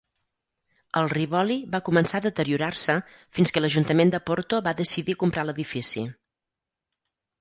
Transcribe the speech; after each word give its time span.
El 1.01 1.09
Rivoli 1.11 1.57
va 1.75 1.81
començar 1.89 2.21
a 2.21 2.25
deteriorar-se 2.27 2.95
fins 3.39 3.53
que 3.57 3.63
l'Ajuntament 3.65 4.15
de 4.15 4.23
Porto 4.31 4.63
va 4.69 4.75
decidir 4.81 5.17
comprar 5.25 5.45
l'edifici. 5.51 6.07